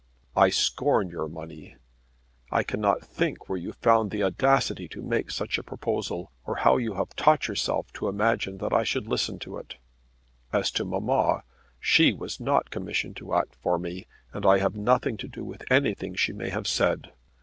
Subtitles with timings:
[0.35, 1.75] I scorn your money.
[2.49, 6.77] I cannot think where you found the audacity to make such a proposal, or how
[6.77, 9.75] you have taught yourself to imagine that I should listen to it.
[10.51, 11.43] As to mamma,
[11.79, 15.71] she was not commissioned to act for me, and I have nothing to do with
[15.71, 17.11] anything she may have said.